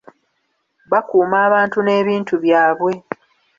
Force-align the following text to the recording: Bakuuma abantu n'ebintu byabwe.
Bakuuma 0.91 1.37
abantu 1.47 1.77
n'ebintu 1.81 2.33
byabwe. 2.43 2.91